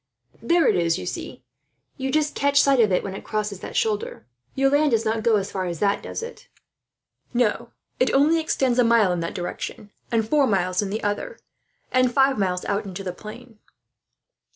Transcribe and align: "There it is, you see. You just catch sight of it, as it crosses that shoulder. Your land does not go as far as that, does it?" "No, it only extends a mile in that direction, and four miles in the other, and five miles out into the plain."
"There 0.41 0.67
it 0.67 0.75
is, 0.75 0.97
you 0.97 1.05
see. 1.05 1.43
You 1.95 2.11
just 2.11 2.33
catch 2.33 2.59
sight 2.59 2.79
of 2.79 2.91
it, 2.91 3.05
as 3.05 3.13
it 3.13 3.23
crosses 3.23 3.59
that 3.59 3.75
shoulder. 3.77 4.25
Your 4.55 4.71
land 4.71 4.89
does 4.89 5.05
not 5.05 5.21
go 5.21 5.35
as 5.35 5.51
far 5.51 5.65
as 5.65 5.77
that, 5.77 6.01
does 6.01 6.23
it?" 6.23 6.47
"No, 7.35 7.69
it 7.99 8.11
only 8.11 8.39
extends 8.39 8.79
a 8.79 8.83
mile 8.83 9.11
in 9.11 9.19
that 9.19 9.35
direction, 9.35 9.91
and 10.11 10.27
four 10.27 10.47
miles 10.47 10.81
in 10.81 10.89
the 10.89 11.03
other, 11.03 11.37
and 11.91 12.11
five 12.11 12.39
miles 12.39 12.65
out 12.65 12.83
into 12.85 13.03
the 13.03 13.13
plain." 13.13 13.59